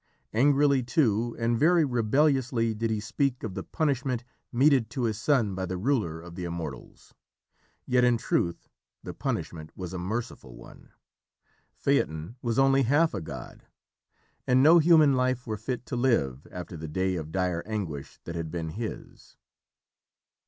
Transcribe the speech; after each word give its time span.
Angrily, 0.33 0.81
too, 0.81 1.35
and 1.37 1.59
very 1.59 1.85
rebelliously 1.85 2.73
did 2.73 2.89
he 2.89 2.99
speak 2.99 3.43
of 3.43 3.53
the 3.53 3.61
punishment 3.61 4.23
meted 4.51 4.89
to 4.89 5.03
his 5.03 5.21
son 5.21 5.53
by 5.53 5.67
the 5.67 5.77
ruler 5.77 6.19
of 6.19 6.33
the 6.33 6.43
Immortals. 6.43 7.13
Yet 7.85 8.03
in 8.03 8.17
truth 8.17 8.67
the 9.03 9.13
punishment 9.13 9.69
was 9.75 9.93
a 9.93 9.99
merciful 9.99 10.55
one. 10.55 10.89
Phaeton 11.75 12.35
was 12.41 12.57
only 12.57 12.81
half 12.81 13.13
a 13.13 13.21
god, 13.21 13.67
and 14.47 14.63
no 14.63 14.79
human 14.79 15.13
life 15.13 15.45
were 15.45 15.55
fit 15.55 15.85
to 15.85 15.95
live 15.95 16.47
after 16.51 16.75
the 16.75 16.87
day 16.87 17.13
of 17.15 17.31
dire 17.31 17.61
anguish 17.67 18.19
that 18.23 18.33
had 18.33 18.49
been 18.49 18.69
his. 18.69 19.37